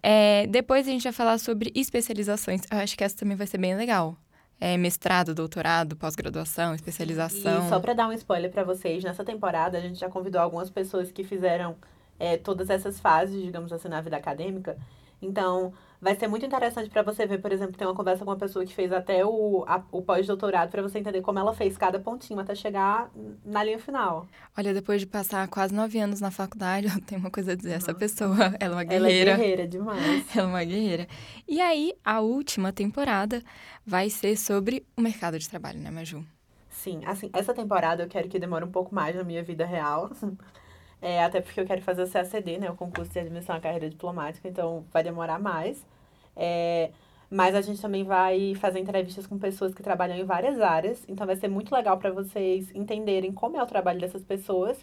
É, 0.00 0.46
depois 0.46 0.86
a 0.86 0.90
gente 0.92 1.02
vai 1.02 1.12
falar 1.12 1.38
sobre 1.38 1.72
especializações. 1.74 2.60
Eu 2.70 2.78
acho 2.78 2.96
que 2.96 3.02
essa 3.02 3.16
também 3.16 3.36
vai 3.36 3.46
ser 3.48 3.58
bem 3.58 3.74
legal. 3.74 4.16
É, 4.60 4.76
mestrado, 4.76 5.34
doutorado, 5.34 5.96
pós-graduação, 5.96 6.76
especialização. 6.76 7.66
E 7.66 7.68
só 7.68 7.80
pra 7.80 7.92
dar 7.92 8.06
um 8.06 8.12
spoiler 8.12 8.52
pra 8.52 8.62
vocês, 8.62 9.02
nessa 9.02 9.24
temporada 9.24 9.78
a 9.78 9.80
gente 9.80 9.98
já 9.98 10.08
convidou 10.08 10.40
algumas 10.40 10.70
pessoas 10.70 11.10
que 11.10 11.24
fizeram 11.24 11.74
é, 12.20 12.36
todas 12.36 12.70
essas 12.70 13.00
fases, 13.00 13.42
digamos 13.42 13.72
assim, 13.72 13.88
na 13.88 14.00
vida 14.00 14.16
acadêmica. 14.16 14.78
Então, 15.20 15.72
vai 16.00 16.14
ser 16.16 16.28
muito 16.28 16.44
interessante 16.46 16.88
pra 16.90 17.02
você 17.02 17.26
ver, 17.26 17.38
por 17.40 17.52
exemplo, 17.52 17.76
tem 17.76 17.86
uma 17.86 17.94
conversa 17.94 18.24
com 18.24 18.30
uma 18.30 18.36
pessoa 18.36 18.64
que 18.64 18.74
fez 18.74 18.92
até 18.92 19.24
o, 19.24 19.64
a- 19.66 19.82
o 19.92 20.02
pós-doutorado 20.02 20.70
pra 20.70 20.82
você 20.82 20.98
entender 20.98 21.20
como 21.22 21.38
ela 21.38 21.52
fez 21.52 21.76
cada 21.76 21.98
pontinho 21.98 22.40
até 22.40 22.54
chegar 22.54 23.10
na 23.44 23.62
linha 23.64 23.78
final. 23.78 24.26
Olha, 24.56 24.74
depois 24.74 25.00
de 25.00 25.06
passar 25.06 25.46
quase 25.48 25.74
nove 25.74 25.98
anos 25.98 26.20
na 26.20 26.30
faculdade, 26.30 26.86
eu 26.94 27.00
tenho 27.02 27.20
uma 27.20 27.30
coisa 27.30 27.52
a 27.52 27.54
dizer. 27.54 27.72
Essa 27.72 27.92
Nossa. 27.92 27.98
pessoa, 28.00 28.54
ela 28.60 28.74
é 28.82 28.84
uma 28.84 28.84
Ela 28.94 29.08
é 29.08 29.10
guerreira. 29.10 29.36
guerreira 29.36 29.68
demais. 29.68 30.24
Ela 30.36 30.42
é 30.48 30.50
uma 30.50 30.64
guerreira. 30.64 31.08
E 31.46 31.60
aí, 31.60 31.94
a 32.04 32.20
última 32.20 32.72
temporada 32.72 33.42
vai 33.86 34.10
ser 34.10 34.36
sobre 34.36 34.84
o 34.96 35.00
mercado 35.00 35.38
de 35.38 35.48
trabalho, 35.48 35.78
né, 35.80 35.90
Maju? 35.90 36.24
Sim, 36.70 37.00
assim, 37.06 37.30
essa 37.32 37.52
temporada 37.54 38.02
eu 38.04 38.08
quero 38.08 38.28
que 38.28 38.38
demore 38.38 38.64
um 38.64 38.70
pouco 38.70 38.94
mais 38.94 39.16
na 39.16 39.24
minha 39.24 39.42
vida 39.42 39.64
real. 39.66 40.10
É, 41.00 41.22
até 41.22 41.40
porque 41.40 41.60
eu 41.60 41.66
quero 41.66 41.80
fazer 41.82 42.02
o 42.02 42.10
CACD, 42.10 42.58
né? 42.58 42.70
O 42.70 42.74
concurso 42.76 43.12
de 43.12 43.18
admissão 43.20 43.54
à 43.56 43.60
carreira 43.60 43.88
diplomática, 43.88 44.48
então 44.48 44.84
vai 44.92 45.02
demorar 45.02 45.38
mais. 45.38 45.84
É, 46.36 46.90
mas 47.30 47.54
a 47.54 47.60
gente 47.60 47.80
também 47.80 48.04
vai 48.04 48.54
fazer 48.56 48.78
entrevistas 48.80 49.26
com 49.26 49.38
pessoas 49.38 49.74
que 49.74 49.82
trabalham 49.82 50.16
em 50.16 50.24
várias 50.24 50.60
áreas, 50.60 51.04
então 51.08 51.26
vai 51.26 51.36
ser 51.36 51.48
muito 51.48 51.74
legal 51.74 51.98
para 51.98 52.10
vocês 52.10 52.70
entenderem 52.74 53.32
como 53.32 53.56
é 53.56 53.62
o 53.62 53.66
trabalho 53.66 54.00
dessas 54.00 54.24
pessoas 54.24 54.78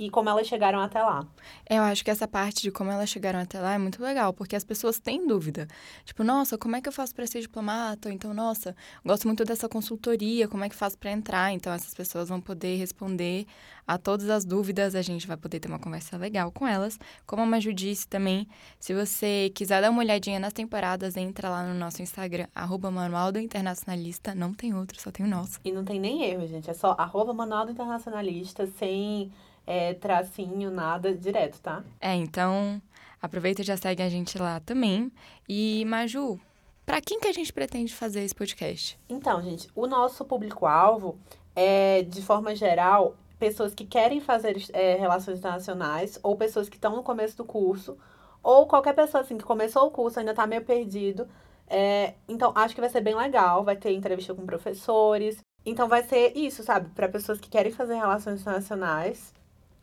e 0.00 0.08
como 0.08 0.30
elas 0.30 0.46
chegaram 0.46 0.80
até 0.80 1.02
lá. 1.02 1.26
Eu 1.68 1.82
acho 1.82 2.02
que 2.02 2.10
essa 2.10 2.26
parte 2.26 2.62
de 2.62 2.70
como 2.70 2.90
elas 2.90 3.10
chegaram 3.10 3.38
até 3.38 3.60
lá 3.60 3.74
é 3.74 3.78
muito 3.78 4.02
legal, 4.02 4.32
porque 4.32 4.56
as 4.56 4.64
pessoas 4.64 4.98
têm 4.98 5.26
dúvida. 5.26 5.68
Tipo, 6.06 6.24
nossa, 6.24 6.56
como 6.56 6.74
é 6.74 6.80
que 6.80 6.88
eu 6.88 6.92
faço 6.92 7.14
para 7.14 7.26
ser 7.26 7.42
diplomata? 7.42 8.08
Ou 8.08 8.14
então, 8.14 8.32
nossa, 8.32 8.74
gosto 9.04 9.26
muito 9.26 9.44
dessa 9.44 9.68
consultoria, 9.68 10.48
como 10.48 10.64
é 10.64 10.70
que 10.70 10.74
faço 10.74 10.96
para 10.96 11.10
entrar? 11.10 11.52
Então, 11.52 11.70
essas 11.70 11.92
pessoas 11.92 12.30
vão 12.30 12.40
poder 12.40 12.76
responder 12.76 13.46
a 13.86 13.98
todas 13.98 14.30
as 14.30 14.46
dúvidas, 14.46 14.94
a 14.94 15.02
gente 15.02 15.26
vai 15.26 15.36
poder 15.36 15.60
ter 15.60 15.68
uma 15.68 15.78
conversa 15.78 16.16
legal 16.16 16.50
com 16.50 16.66
elas. 16.66 16.98
Como 17.26 17.42
a 17.42 17.46
Maju 17.46 17.74
disse 17.74 18.08
também, 18.08 18.48
se 18.78 18.94
você 18.94 19.52
quiser 19.54 19.82
dar 19.82 19.90
uma 19.90 20.00
olhadinha 20.00 20.40
nas 20.40 20.54
temporadas, 20.54 21.14
entra 21.14 21.50
lá 21.50 21.62
no 21.62 21.74
nosso 21.74 22.00
Instagram, 22.00 22.46
arroba 22.54 22.90
Manual 22.90 23.32
do 23.32 23.38
Internacionalista. 23.38 24.34
Não 24.34 24.54
tem 24.54 24.72
outro, 24.72 24.98
só 24.98 25.10
tem 25.10 25.26
o 25.26 25.28
nosso. 25.28 25.60
E 25.62 25.70
não 25.70 25.84
tem 25.84 26.00
nem 26.00 26.22
erro, 26.22 26.46
gente. 26.46 26.70
É 26.70 26.74
só 26.74 26.94
arroba 26.96 27.34
Manual 27.34 27.66
do 27.66 27.72
Internacionalista, 27.72 28.66
sem 28.78 29.30
é, 29.70 29.94
tracinho, 29.94 30.68
nada, 30.68 31.14
direto, 31.14 31.60
tá? 31.60 31.84
É, 32.00 32.12
então 32.12 32.82
aproveita 33.22 33.62
e 33.62 33.64
já 33.64 33.76
segue 33.76 34.02
a 34.02 34.08
gente 34.08 34.36
lá 34.36 34.58
também. 34.58 35.12
E, 35.48 35.84
Maju, 35.84 36.40
para 36.84 37.00
quem 37.00 37.20
que 37.20 37.28
a 37.28 37.32
gente 37.32 37.52
pretende 37.52 37.94
fazer 37.94 38.22
esse 38.24 38.34
podcast? 38.34 38.98
Então, 39.08 39.40
gente, 39.40 39.68
o 39.76 39.86
nosso 39.86 40.24
público-alvo 40.24 41.16
é, 41.54 42.02
de 42.02 42.20
forma 42.20 42.52
geral, 42.56 43.14
pessoas 43.38 43.72
que 43.72 43.84
querem 43.84 44.20
fazer 44.20 44.60
é, 44.72 44.96
relações 44.96 45.38
internacionais 45.38 46.18
ou 46.20 46.36
pessoas 46.36 46.68
que 46.68 46.76
estão 46.76 46.96
no 46.96 47.04
começo 47.04 47.36
do 47.36 47.44
curso 47.44 47.96
ou 48.42 48.66
qualquer 48.66 48.94
pessoa 48.94 49.22
assim 49.22 49.38
que 49.38 49.44
começou 49.44 49.86
o 49.86 49.90
curso 49.92 50.18
ainda 50.18 50.32
está 50.32 50.48
meio 50.48 50.64
perdido. 50.64 51.28
É, 51.68 52.14
então, 52.28 52.50
acho 52.56 52.74
que 52.74 52.80
vai 52.80 52.90
ser 52.90 53.02
bem 53.02 53.14
legal. 53.14 53.62
Vai 53.62 53.76
ter 53.76 53.92
entrevista 53.92 54.34
com 54.34 54.44
professores. 54.44 55.38
Então, 55.64 55.86
vai 55.86 56.02
ser 56.02 56.36
isso, 56.36 56.64
sabe? 56.64 56.88
Para 56.90 57.08
pessoas 57.08 57.38
que 57.38 57.48
querem 57.48 57.70
fazer 57.70 57.94
relações 57.94 58.40
internacionais 58.40 59.32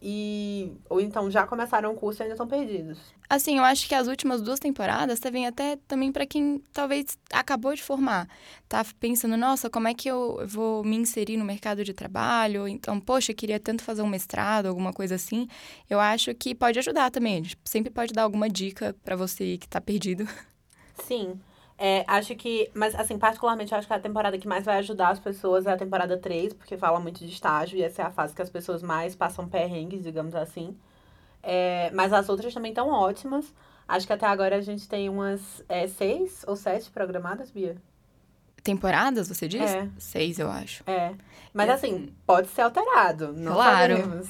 e 0.02 0.72
ou 0.90 1.02
então 1.02 1.30
já 1.30 1.46
começaram 1.48 1.92
o 1.92 1.96
curso 1.96 2.22
e 2.22 2.24
ainda 2.24 2.36
estão 2.36 2.48
perdidos. 2.48 2.98
Assim, 3.30 3.58
eu 3.58 3.64
acho 3.64 3.88
que 3.88 3.96
as 3.96 4.08
últimas 4.08 4.42
duas 4.42 4.60
temporadas 4.60 5.20
também 5.20 5.48
até 5.48 5.78
também 5.88 6.12
para 6.12 6.26
quem 6.26 6.62
talvez 6.72 7.18
acabou 7.32 7.74
de 7.74 7.84
formar, 7.84 8.28
tá 8.70 8.86
pensando, 9.00 9.36
nossa, 9.36 9.70
como 9.70 9.88
é 9.88 9.94
que 9.94 10.10
eu 10.10 10.46
vou 10.48 10.84
me 10.84 10.96
inserir 10.96 11.38
no 11.38 11.44
mercado 11.44 11.84
de 11.84 11.94
trabalho? 11.94 12.68
Então, 12.68 13.00
poxa, 13.00 13.32
eu 13.32 13.36
queria 13.36 13.60
tanto 13.60 13.84
fazer 13.84 14.02
um 14.02 14.08
mestrado, 14.08 14.68
alguma 14.68 14.94
coisa 14.94 15.16
assim. 15.16 15.48
Eu 15.90 16.00
acho 16.00 16.34
que 16.36 16.56
pode 16.56 16.80
ajudar 16.80 17.12
também. 17.12 17.34
A 17.34 17.44
gente 17.44 17.58
sempre 17.66 17.92
pode 17.92 18.14
dar 18.14 18.24
alguma 18.24 18.50
dica 18.50 18.96
para 19.04 19.16
você 19.16 19.58
que 19.58 19.66
está 19.66 19.82
perdido. 19.82 20.28
Sim. 21.04 21.40
É, 21.78 22.04
acho 22.08 22.36
que, 22.36 22.72
mas 22.74 22.96
assim, 22.96 23.20
particularmente, 23.20 23.74
acho 23.76 23.88
que 23.88 23.94
a 23.94 24.00
temporada 24.00 24.38
que 24.38 24.48
mais 24.48 24.66
vai 24.66 24.78
ajudar 24.78 25.10
as 25.10 25.20
pessoas 25.20 25.68
é 25.68 25.74
a 25.74 25.78
temporada 25.78 26.18
3, 26.18 26.54
porque 26.54 26.76
fala 26.76 27.00
muito 27.00 27.20
de 27.20 27.32
estágio 27.32 27.78
e 27.78 27.84
essa 27.84 28.02
é 28.02 28.06
a 28.06 28.12
fase 28.12 28.34
que 28.34 28.42
as 28.42 28.50
pessoas 28.50 28.82
mais 28.82 29.16
passam 29.16 29.48
perrengues, 29.48 30.04
digamos 30.04 30.34
assim. 30.34 30.76
É, 31.44 31.92
mas 31.94 32.12
as 32.12 32.30
outras 32.30 32.54
também 32.54 32.72
estão 32.72 32.90
ótimas. 32.90 33.54
Acho 33.88 34.08
que 34.08 34.14
até 34.14 34.26
agora 34.26 34.56
a 34.56 34.62
gente 34.62 34.90
tem 34.90 35.08
umas 35.08 35.64
é, 35.70 35.88
seis 35.88 36.44
ou 36.48 36.56
sete 36.56 36.90
programadas, 36.90 37.52
Bia. 37.52 37.78
Temporadas, 38.64 39.30
você 39.30 39.48
diz? 39.48 39.62
É. 39.62 39.88
Seis, 39.98 40.40
eu 40.40 40.50
acho. 40.50 40.84
É. 40.90 41.14
Mas 41.54 41.70
assim, 41.70 42.12
pode 42.26 42.50
ser 42.50 42.62
alterado. 42.62 43.32
Não 43.34 43.54
claro. 43.54 44.28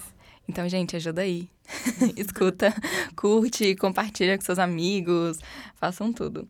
Então, 0.48 0.68
gente, 0.70 0.96
ajuda 0.96 1.22
aí. 1.22 1.50
Escuta, 2.16 2.74
curte, 3.16 3.76
compartilha 3.76 4.38
com 4.38 4.46
seus 4.46 4.60
amigos, 4.60 5.40
façam 5.76 6.14
tudo. 6.14 6.48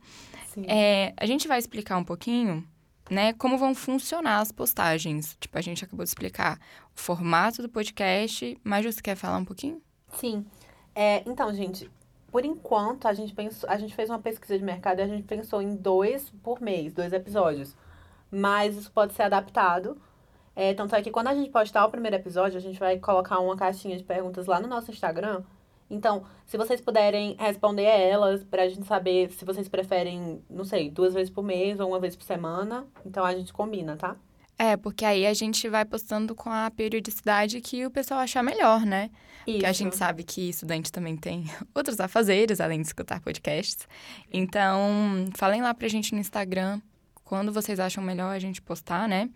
É, 0.68 1.14
a 1.18 1.26
gente 1.26 1.48
vai 1.48 1.60
explicar 1.60 1.98
um 1.98 2.04
pouquinho, 2.04 2.66
né, 3.10 3.34
como 3.34 3.58
vão 3.58 3.76
funcionar 3.76 4.40
as 4.40 4.52
postagens. 4.52 5.38
Tipo, 5.40 5.58
a 5.58 5.62
gente 5.62 5.84
acabou 5.84 6.04
de 6.04 6.10
explicar 6.10 6.60
o 6.96 7.00
formato 7.00 7.62
do 7.62 7.70
podcast, 7.70 8.58
mas 8.64 8.86
você 8.86 9.02
quer 9.02 9.16
falar 9.16 9.38
um 9.38 9.46
pouquinho? 9.46 9.82
Sim. 10.14 10.46
É, 10.96 11.22
então, 11.28 11.54
gente, 11.54 11.90
por 12.32 12.44
enquanto, 12.44 13.08
a 13.08 13.14
gente, 13.14 13.34
pensou, 13.34 13.70
a 13.70 13.78
gente 13.78 13.96
fez 13.96 14.10
uma 14.10 14.20
pesquisa 14.20 14.58
de 14.58 14.64
mercado 14.64 15.00
e 15.00 15.02
a 15.02 15.08
gente 15.08 15.24
pensou 15.24 15.62
em 15.62 15.76
dois 15.76 16.30
por 16.44 16.62
mês, 16.62 16.94
dois 16.94 17.14
episódios. 17.14 17.76
Mas 18.32 18.76
isso 18.76 18.92
pode 18.92 19.14
ser 19.14 19.24
adaptado. 19.24 20.02
É, 20.56 20.74
tanto 20.74 20.96
é 20.96 21.02
que 21.02 21.12
quando 21.12 21.28
a 21.28 21.36
gente 21.36 21.52
postar 21.52 21.86
o 21.86 21.92
primeiro 21.92 22.16
episódio, 22.16 22.58
a 22.58 22.62
gente 22.62 22.80
vai 22.80 22.98
colocar 22.98 23.40
uma 23.40 23.56
caixinha 23.56 23.96
de 23.96 24.04
perguntas 24.04 24.48
lá 24.48 24.60
no 24.60 24.68
nosso 24.68 24.90
Instagram 24.92 25.44
então, 25.90 26.26
se 26.46 26.58
vocês 26.58 26.82
puderem 26.82 27.36
responder 27.40 27.88
a 27.88 27.98
elas, 27.98 28.44
pra 28.44 28.68
gente 28.68 28.86
saber 28.86 29.32
se 29.32 29.46
vocês 29.46 29.68
preferem, 29.70 30.42
não 30.50 30.66
sei, 30.66 30.90
duas 30.90 31.14
vezes 31.14 31.30
por 31.30 31.44
mês 31.44 31.80
ou 31.80 31.88
uma 31.90 32.00
vez 32.00 32.16
por 32.16 32.24
semana, 32.24 32.86
então 33.06 33.24
a 33.24 33.34
gente 33.34 33.54
combina, 33.54 33.96
tá? 33.96 34.18
É, 34.60 34.76
porque 34.76 35.06
aí 35.06 35.26
a 35.28 35.34
gente 35.34 35.70
vai 35.70 35.86
postando 35.86 36.34
com 36.34 36.50
a 36.50 36.72
periodicidade 36.72 37.62
que 37.62 37.86
o 37.86 37.92
pessoal 37.92 38.20
achar 38.20 38.44
melhor, 38.44 38.82
né? 38.86 39.12
Isso. 39.46 39.58
Porque 39.58 39.66
a 39.66 39.72
gente 39.72 39.96
sabe 39.96 40.24
que 40.24 40.50
estudante 40.50 40.92
também 40.92 41.16
tem 41.16 41.46
outros 41.76 42.00
afazeres, 42.00 42.60
além 42.60 42.82
de 42.82 42.88
escutar 42.88 43.22
podcasts. 43.22 43.88
Então, 44.34 45.30
falem 45.36 45.62
lá 45.62 45.74
pra 45.74 45.88
gente 45.88 46.14
no 46.14 46.20
Instagram 46.20 46.82
quando 47.24 47.54
vocês 47.54 47.80
acham 47.80 48.04
melhor 48.04 48.34
a 48.34 48.40
gente 48.40 48.62
postar, 48.62 49.08
né? 49.08 49.30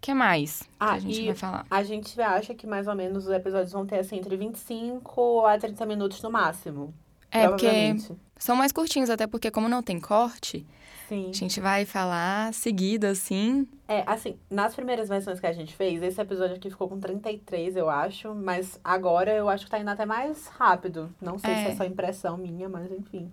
Que 0.00 0.14
mais 0.14 0.62
ah, 0.78 0.90
que 0.90 0.94
a 0.94 0.98
gente 1.00 1.26
vai 1.26 1.34
falar? 1.34 1.66
A 1.70 1.82
gente 1.82 2.20
acha 2.20 2.54
que 2.54 2.66
mais 2.66 2.88
ou 2.88 2.94
menos 2.94 3.26
os 3.26 3.32
episódios 3.32 3.72
vão 3.72 3.86
ter 3.86 3.98
assim 3.98 4.16
entre 4.16 4.36
25 4.36 5.46
a 5.46 5.58
30 5.58 5.84
minutos 5.86 6.22
no 6.22 6.30
máximo. 6.30 6.94
É, 7.30 7.46
porque 7.48 7.96
são 8.36 8.56
mais 8.56 8.72
curtinhos, 8.72 9.08
até 9.08 9.26
porque 9.26 9.50
como 9.50 9.68
não 9.68 9.82
tem 9.82 10.00
corte, 10.00 10.66
Sim. 11.08 11.30
a 11.30 11.32
gente 11.32 11.60
vai 11.60 11.84
falar 11.84 12.52
seguido, 12.52 13.06
assim. 13.06 13.68
É, 13.86 14.02
assim, 14.06 14.36
nas 14.50 14.74
primeiras 14.74 15.08
versões 15.08 15.38
que 15.38 15.46
a 15.46 15.52
gente 15.52 15.74
fez, 15.74 16.02
esse 16.02 16.20
episódio 16.20 16.56
aqui 16.56 16.70
ficou 16.70 16.88
com 16.88 16.98
33, 16.98 17.76
eu 17.76 17.88
acho, 17.88 18.34
mas 18.34 18.80
agora 18.82 19.32
eu 19.32 19.48
acho 19.48 19.64
que 19.64 19.70
tá 19.70 19.78
indo 19.78 19.90
até 19.90 20.04
mais 20.04 20.48
rápido. 20.48 21.14
Não 21.20 21.38
sei 21.38 21.52
é. 21.52 21.64
se 21.64 21.70
é 21.70 21.76
só 21.76 21.84
impressão 21.84 22.36
minha, 22.36 22.68
mas 22.68 22.90
enfim. 22.90 23.32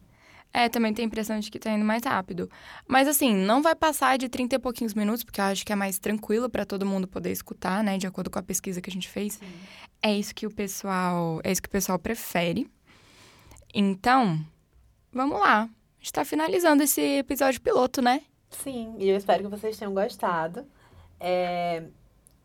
É, 0.54 0.70
também 0.70 0.94
tem 0.94 1.04
a 1.04 1.08
impressão 1.08 1.40
de 1.40 1.52
que 1.52 1.60
tá 1.60 1.72
indo 1.72 1.86
mais 1.86 2.04
rápido. 2.04 2.50
Mas 2.88 3.08
assim, 3.08 3.34
não 3.34 3.62
vai 3.62 3.76
passar 3.76 4.18
de 4.18 4.28
30 4.28 4.56
e 4.56 4.60
pouquinhos 4.60 4.94
minutos, 4.94 5.24
porque 5.24 5.40
eu 5.40 5.46
acho 5.46 5.66
que 5.66 5.72
é 5.72 5.76
mais 5.76 6.00
tranquilo 6.00 6.50
para 6.50 6.66
todo 6.66 6.86
mundo 6.86 7.08
poder 7.08 7.32
escutar, 7.32 7.84
né? 7.84 7.98
De 7.98 8.08
acordo 8.08 8.30
com 8.30 8.40
a 8.40 8.44
pesquisa 8.44 8.82
que 8.82 8.90
a 8.90 8.94
gente 8.94 9.08
fez. 9.08 9.34
Sim. 9.34 9.46
É 10.02 10.14
isso 10.14 10.34
que 10.34 10.48
o 10.48 10.52
pessoal, 10.52 11.40
é 11.44 11.52
isso 11.52 11.62
que 11.62 11.68
o 11.68 11.72
pessoal 11.72 12.00
prefere. 12.00 12.70
Então, 13.74 14.40
vamos 15.12 15.40
lá. 15.40 15.64
A 15.64 15.70
gente 16.00 16.14
tá 16.14 16.26
finalizando 16.26 16.84
esse 16.84 17.02
episódio 17.02 17.62
piloto, 17.62 18.02
né? 18.02 18.22
Sim, 18.50 18.96
e 18.98 19.10
eu 19.10 19.18
espero 19.18 19.44
que 19.44 19.50
vocês 19.50 19.78
tenham 19.78 19.94
gostado. 19.94 20.66
É... 21.20 21.84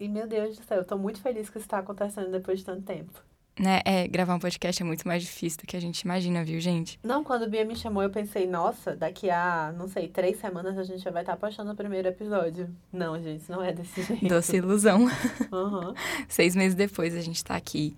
E, 0.01 0.09
meu 0.09 0.27
Deus 0.27 0.59
do 0.59 0.65
céu, 0.65 0.79
eu 0.79 0.85
tô 0.85 0.99
muito 0.99 1.21
feliz 1.23 1.49
que 1.49 1.59
isso 1.59 1.69
tá 1.69 1.79
acontecendo 1.79 2.31
depois 2.31 2.59
de 2.59 2.65
tanto 2.65 2.83
tempo 2.83 3.32
né, 3.63 3.81
é, 3.85 4.09
gravar 4.09 4.35
um 4.35 4.41
podcast 4.41 4.83
é 4.83 4.85
muito 4.85 5.07
mais 5.07 5.23
difícil 5.23 5.61
do 5.61 5.67
que 5.69 5.77
a 5.77 5.81
gente 5.81 6.01
imagina, 6.01 6.43
viu, 6.43 6.61
gente? 6.61 6.99
Não, 7.01 7.23
quando 7.23 7.43
o 7.43 7.49
Bia 7.49 7.65
me 7.65 7.77
chamou, 7.77 8.03
eu 8.03 8.11
pensei, 8.11 8.45
nossa, 8.45 8.97
daqui 8.97 9.31
a, 9.31 9.73
não 9.79 9.87
sei, 9.87 10.09
três 10.09 10.41
semanas 10.41 10.77
a 10.77 10.83
gente 10.83 10.99
já 10.99 11.13
vai 11.13 11.23
estar 11.23 11.37
tá 11.37 11.47
postando 11.47 11.71
o 11.71 11.77
primeiro 11.77 12.09
episódio. 12.09 12.69
Não, 12.93 13.23
gente, 13.23 13.49
não 13.49 13.63
é 13.63 13.73
desse 13.73 14.03
jeito. 14.03 14.27
Doce 14.27 14.57
ilusão. 14.57 15.05
Uhum. 15.53 15.95
Seis 16.27 16.57
meses 16.57 16.75
depois 16.75 17.15
a 17.15 17.21
gente 17.21 17.45
tá 17.45 17.55
aqui. 17.55 17.97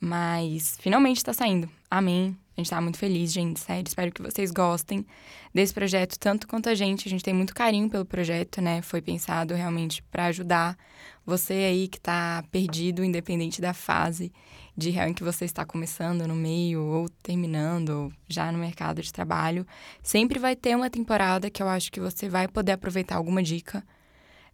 Mas 0.00 0.76
finalmente 0.80 1.24
tá 1.24 1.32
saindo. 1.32 1.68
Amém. 1.90 2.36
A 2.56 2.60
gente 2.60 2.70
tá 2.70 2.80
muito 2.80 2.98
feliz, 2.98 3.32
gente, 3.32 3.60
sério. 3.60 3.86
Espero 3.86 4.10
que 4.10 4.22
vocês 4.22 4.50
gostem 4.50 5.06
desse 5.52 5.74
projeto, 5.74 6.18
tanto 6.18 6.46
quanto 6.46 6.68
a 6.68 6.74
gente. 6.74 7.06
A 7.06 7.10
gente 7.10 7.22
tem 7.22 7.34
muito 7.34 7.54
carinho 7.54 7.88
pelo 7.90 8.04
projeto, 8.04 8.62
né? 8.62 8.80
Foi 8.80 9.02
pensado 9.02 9.54
realmente 9.54 10.02
para 10.04 10.26
ajudar 10.26 10.76
você 11.24 11.52
aí 11.52 11.88
que 11.88 12.00
tá 12.00 12.42
perdido, 12.50 13.04
independente 13.04 13.60
da 13.60 13.74
fase 13.74 14.32
de 14.76 14.90
real 14.90 15.08
em 15.08 15.14
que 15.14 15.24
você 15.24 15.44
está 15.44 15.64
começando 15.64 16.26
no 16.26 16.34
meio 16.34 16.82
ou 16.82 17.08
terminando 17.08 17.90
ou 17.90 18.12
já 18.28 18.52
no 18.52 18.58
mercado 18.58 19.02
de 19.02 19.12
trabalho, 19.12 19.66
sempre 20.02 20.38
vai 20.38 20.54
ter 20.54 20.76
uma 20.76 20.90
temporada 20.90 21.50
que 21.50 21.62
eu 21.62 21.68
acho 21.68 21.90
que 21.90 21.98
você 21.98 22.28
vai 22.28 22.46
poder 22.46 22.72
aproveitar 22.72 23.16
alguma 23.16 23.42
dica, 23.42 23.82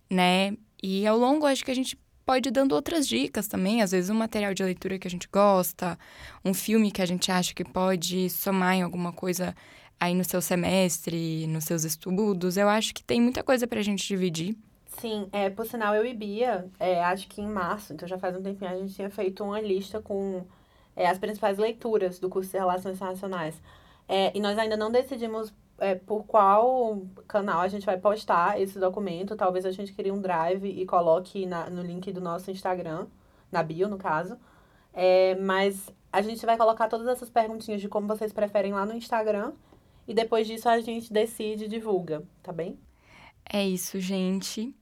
né? 0.09 0.57
E 0.83 1.07
ao 1.07 1.19
longo 1.19 1.47
acho 1.47 1.65
que 1.65 1.71
a 1.71 1.75
gente 1.75 1.97
pode 2.25 2.49
ir 2.49 2.53
dando 2.53 2.73
outras 2.75 3.07
dicas 3.07 3.47
também, 3.47 3.83
às 3.83 3.93
vezes 3.93 4.11
um 4.11 4.15
material 4.15 4.55
de 4.55 4.63
leitura 4.63 4.99
que 4.99 5.07
a 5.07 5.11
gente 5.11 5.29
gosta, 5.31 5.99
um 6.45 6.55
filme 6.55 6.91
que 6.91 7.03
a 7.03 7.07
gente 7.07 7.31
acha 7.31 7.55
que 7.55 7.65
pode 7.65 8.31
somar 8.31 8.75
em 8.75 8.83
alguma 8.83 9.13
coisa 9.13 9.55
aí 9.99 10.15
no 10.15 10.25
seu 10.25 10.41
semestre, 10.41 11.47
nos 11.47 11.65
seus 11.65 11.85
estudos. 11.85 12.57
Eu 12.57 12.69
acho 12.69 12.95
que 12.95 13.05
tem 13.05 13.21
muita 13.21 13.43
coisa 13.43 13.67
para 13.67 13.81
a 13.81 13.83
gente 13.83 14.07
dividir. 14.07 14.57
Sim, 14.99 15.29
é, 15.33 15.49
por 15.49 15.67
sinal, 15.67 15.95
eu 15.95 16.05
e 16.05 16.13
Bia, 16.13 16.67
é, 16.79 17.03
acho 17.05 17.27
que 17.29 17.41
em 17.41 17.47
março, 17.47 17.93
então 17.93 18.07
já 18.07 18.19
faz 18.19 18.37
um 18.37 18.43
tempinho, 18.43 18.71
a 18.71 18.77
gente 18.77 18.95
tinha 18.95 19.09
feito 19.09 19.43
uma 19.43 19.61
lista 19.61 20.01
com 20.01 20.45
é, 20.95 21.09
as 21.09 21.19
principais 21.19 21.57
leituras 21.59 22.19
do 22.19 22.29
curso 22.29 22.51
de 22.51 22.59
Relações 22.59 22.97
Internacionais. 22.97 23.61
É, 24.09 24.37
e 24.37 24.41
nós 24.41 24.59
ainda 24.59 24.77
não 24.77 24.91
decidimos 24.91 25.53
é, 25.83 25.95
por 25.95 26.25
qual 26.25 27.03
canal 27.27 27.61
a 27.61 27.69
gente 27.69 27.85
vai 27.85 27.99
postar 27.99 28.61
esse 28.61 28.79
documento. 28.79 29.37
Talvez 29.37 29.67
a 29.67 29.71
gente 29.71 29.93
crie 29.93 30.13
um 30.13 30.21
drive 30.21 30.65
e 30.65 30.87
coloque 30.87 31.45
na, 31.45 31.69
no 31.69 31.83
link 31.83 32.13
do 32.13 32.21
nosso 32.21 32.51
Instagram, 32.51 33.07
na 33.51 33.63
bio, 33.63 33.89
no 33.89 33.99
caso. 33.99 34.39
É, 34.95 35.35
mas 35.37 35.91
a 36.13 36.23
gente 36.23 36.47
vai 36.47 36.57
colocar 36.57 36.89
todas 36.89 37.07
essas 37.09 37.29
perguntinhas 37.29 37.81
de 37.81 37.89
como 37.89 38.07
vocês 38.07 38.33
preferem 38.33 38.73
lá 38.73 38.87
no 38.87 38.95
Instagram. 38.95 39.53
E 40.07 40.15
depois 40.15 40.47
disso 40.47 40.69
a 40.69 40.81
gente 40.81 41.13
decide 41.13 41.65
e 41.65 41.69
divulga, 41.69 42.23
tá 42.43 42.53
bem? 42.53 42.79
É 43.45 43.67
isso, 43.67 44.01
gente. 44.01 44.75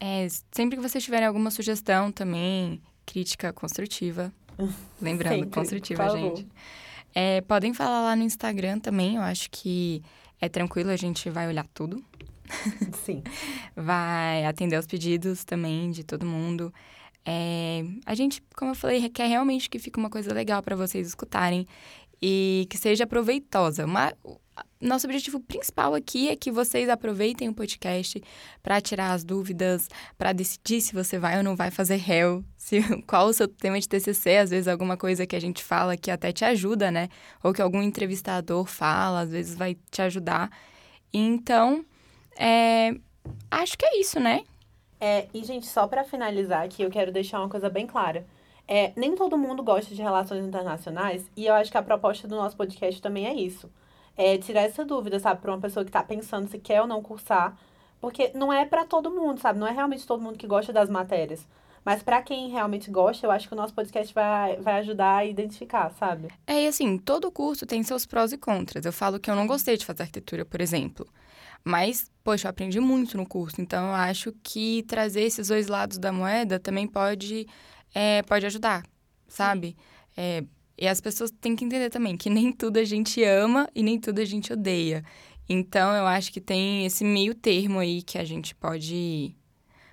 É, 0.00 0.26
sempre 0.52 0.76
que 0.76 0.82
vocês 0.82 1.02
tiverem 1.02 1.26
alguma 1.26 1.50
sugestão 1.50 2.12
também, 2.12 2.80
crítica 3.06 3.52
construtiva, 3.52 4.32
Lembrando, 5.00 5.34
Sempre, 5.34 5.50
construtiva, 5.50 6.08
gente. 6.10 6.46
É, 7.14 7.40
podem 7.42 7.72
falar 7.72 8.02
lá 8.02 8.16
no 8.16 8.22
Instagram 8.22 8.78
também, 8.78 9.16
eu 9.16 9.22
acho 9.22 9.50
que 9.50 10.02
é 10.40 10.48
tranquilo, 10.48 10.90
a 10.90 10.96
gente 10.96 11.28
vai 11.30 11.48
olhar 11.48 11.66
tudo. 11.68 12.02
Sim. 13.04 13.22
vai 13.76 14.44
atender 14.46 14.76
aos 14.76 14.86
pedidos 14.86 15.44
também 15.44 15.90
de 15.90 16.02
todo 16.02 16.24
mundo. 16.24 16.72
É, 17.24 17.84
a 18.06 18.14
gente, 18.14 18.42
como 18.56 18.70
eu 18.70 18.74
falei, 18.74 19.06
quer 19.10 19.26
realmente 19.26 19.68
que 19.68 19.78
fique 19.78 19.98
uma 19.98 20.08
coisa 20.08 20.32
legal 20.32 20.62
para 20.62 20.74
vocês 20.74 21.06
escutarem 21.06 21.66
e 22.20 22.66
que 22.68 22.76
seja 22.76 23.06
proveitosa. 23.06 23.84
Uma, 23.84 24.12
nosso 24.80 25.06
objetivo 25.06 25.40
principal 25.40 25.94
aqui 25.94 26.28
é 26.28 26.36
que 26.36 26.50
vocês 26.50 26.88
aproveitem 26.88 27.48
o 27.48 27.54
podcast 27.54 28.22
para 28.62 28.80
tirar 28.80 29.12
as 29.12 29.24
dúvidas, 29.24 29.88
para 30.16 30.32
decidir 30.32 30.80
se 30.80 30.94
você 30.94 31.18
vai 31.18 31.36
ou 31.36 31.42
não 31.42 31.56
vai 31.56 31.70
fazer 31.70 31.96
réu, 31.96 32.44
se, 32.56 32.80
qual 33.06 33.26
o 33.26 33.32
seu 33.32 33.48
tema 33.48 33.78
de 33.78 33.88
TCC, 33.88 34.36
às 34.36 34.50
vezes 34.50 34.68
alguma 34.68 34.96
coisa 34.96 35.26
que 35.26 35.36
a 35.36 35.40
gente 35.40 35.62
fala 35.62 35.96
que 35.96 36.10
até 36.10 36.32
te 36.32 36.44
ajuda, 36.44 36.90
né? 36.90 37.08
Ou 37.42 37.52
que 37.52 37.62
algum 37.62 37.82
entrevistador 37.82 38.66
fala, 38.66 39.20
às 39.20 39.30
vezes 39.30 39.56
vai 39.56 39.76
te 39.90 40.02
ajudar. 40.02 40.50
Então, 41.12 41.84
é, 42.38 42.94
acho 43.50 43.76
que 43.76 43.84
é 43.84 44.00
isso, 44.00 44.20
né? 44.20 44.44
É, 45.00 45.26
e, 45.32 45.44
gente, 45.44 45.66
só 45.66 45.86
pra 45.86 46.04
finalizar 46.04 46.64
aqui, 46.64 46.82
eu 46.82 46.90
quero 46.90 47.12
deixar 47.12 47.38
uma 47.40 47.48
coisa 47.48 47.70
bem 47.70 47.86
clara. 47.86 48.26
É, 48.68 48.92
nem 48.94 49.16
todo 49.16 49.38
mundo 49.38 49.62
gosta 49.62 49.94
de 49.94 50.02
relações 50.02 50.44
internacionais, 50.44 51.28
e 51.34 51.46
eu 51.46 51.54
acho 51.54 51.70
que 51.70 51.78
a 51.78 51.82
proposta 51.82 52.28
do 52.28 52.36
nosso 52.36 52.54
podcast 52.54 53.00
também 53.00 53.26
é 53.26 53.32
isso. 53.32 53.70
É 54.16 54.36
tirar 54.36 54.62
essa 54.62 54.84
dúvida, 54.84 55.18
sabe, 55.18 55.40
pra 55.40 55.52
uma 55.52 55.60
pessoa 55.60 55.84
que 55.84 55.90
tá 55.90 56.02
pensando 56.02 56.48
se 56.48 56.58
quer 56.58 56.82
ou 56.82 56.86
não 56.86 57.02
cursar. 57.02 57.56
Porque 58.00 58.30
não 58.34 58.52
é 58.52 58.64
pra 58.64 58.84
todo 58.84 59.10
mundo, 59.10 59.40
sabe? 59.40 59.58
Não 59.58 59.66
é 59.66 59.72
realmente 59.72 60.06
todo 60.06 60.22
mundo 60.22 60.38
que 60.38 60.46
gosta 60.46 60.72
das 60.72 60.90
matérias. 60.90 61.46
Mas 61.84 62.02
pra 62.02 62.20
quem 62.20 62.50
realmente 62.50 62.90
gosta, 62.90 63.26
eu 63.26 63.30
acho 63.30 63.48
que 63.48 63.54
o 63.54 63.56
nosso 63.56 63.72
podcast 63.72 64.12
vai, 64.12 64.56
vai 64.56 64.80
ajudar 64.80 65.16
a 65.16 65.24
identificar, 65.24 65.90
sabe? 65.98 66.28
É, 66.46 66.64
e 66.64 66.66
assim, 66.66 66.98
todo 66.98 67.30
curso 67.32 67.64
tem 67.64 67.82
seus 67.82 68.04
prós 68.04 68.32
e 68.32 68.36
contras. 68.36 68.84
Eu 68.84 68.92
falo 68.92 69.18
que 69.18 69.30
eu 69.30 69.34
não 69.34 69.46
gostei 69.46 69.76
de 69.76 69.86
fazer 69.86 70.02
arquitetura, 70.02 70.44
por 70.44 70.60
exemplo. 70.60 71.06
Mas, 71.64 72.10
poxa, 72.22 72.46
eu 72.46 72.50
aprendi 72.50 72.78
muito 72.80 73.16
no 73.16 73.26
curso. 73.26 73.60
Então, 73.60 73.88
eu 73.88 73.94
acho 73.94 74.34
que 74.42 74.82
trazer 74.84 75.22
esses 75.22 75.48
dois 75.48 75.66
lados 75.66 75.98
da 75.98 76.12
moeda 76.12 76.58
também 76.58 76.86
pode, 76.86 77.46
é, 77.94 78.22
pode 78.22 78.46
ajudar, 78.46 78.84
sabe? 79.26 79.76
É, 80.16 80.44
e 80.76 80.86
as 80.86 81.00
pessoas 81.00 81.30
têm 81.30 81.56
que 81.56 81.64
entender 81.64 81.90
também 81.90 82.16
que 82.16 82.30
nem 82.30 82.52
tudo 82.52 82.78
a 82.78 82.84
gente 82.84 83.22
ama 83.24 83.68
e 83.74 83.82
nem 83.82 83.98
tudo 83.98 84.20
a 84.20 84.24
gente 84.24 84.52
odeia. 84.52 85.04
Então, 85.48 85.94
eu 85.94 86.06
acho 86.06 86.32
que 86.32 86.40
tem 86.40 86.84
esse 86.84 87.02
meio 87.04 87.34
termo 87.34 87.78
aí 87.78 88.02
que 88.02 88.18
a 88.18 88.24
gente 88.24 88.54
pode, 88.54 89.34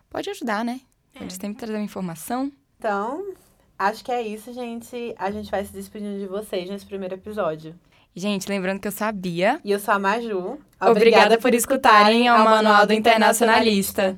pode 0.09 0.29
ajudar, 0.29 0.65
né? 0.65 0.81
Pode 1.17 1.33
sempre 1.33 1.57
trazer 1.57 1.75
uma 1.75 1.85
informação. 1.85 2.51
Então, 2.77 3.33
acho 3.79 4.03
que 4.03 4.11
é 4.11 4.21
isso, 4.21 4.53
gente. 4.53 5.15
A 5.17 5.31
gente 5.31 5.49
vai 5.49 5.63
se 5.63 5.71
despedindo 5.71 6.19
de 6.19 6.27
vocês 6.27 6.69
nesse 6.69 6.85
primeiro 6.85 7.15
episódio. 7.15 7.73
Gente, 8.13 8.49
lembrando 8.49 8.79
que 8.79 8.87
eu 8.87 8.91
sabia. 8.91 9.59
E 9.63 9.71
eu 9.71 9.79
sou 9.79 9.93
a 9.93 9.99
Maju. 9.99 10.59
Obrigada 10.79 11.37
por 11.37 11.53
escutarem 11.53 12.27
ao 12.27 12.43
Manual 12.43 12.85
do 12.85 12.93
Internacionalista. 12.93 14.17